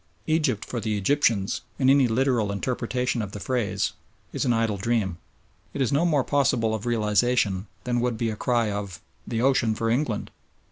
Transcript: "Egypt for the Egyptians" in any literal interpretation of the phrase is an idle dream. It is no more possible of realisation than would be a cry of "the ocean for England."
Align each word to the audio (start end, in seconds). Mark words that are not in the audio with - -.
"Egypt 0.25 0.65
for 0.65 0.79
the 0.79 0.97
Egyptians" 0.97 1.61
in 1.77 1.87
any 1.87 2.07
literal 2.07 2.51
interpretation 2.51 3.21
of 3.21 3.33
the 3.33 3.39
phrase 3.39 3.93
is 4.33 4.45
an 4.45 4.51
idle 4.51 4.77
dream. 4.77 5.19
It 5.75 5.79
is 5.81 5.91
no 5.91 6.07
more 6.07 6.23
possible 6.23 6.73
of 6.73 6.87
realisation 6.87 7.67
than 7.83 7.99
would 7.99 8.17
be 8.17 8.31
a 8.31 8.35
cry 8.35 8.71
of 8.71 8.99
"the 9.27 9.43
ocean 9.43 9.75
for 9.75 9.91
England." 9.91 10.31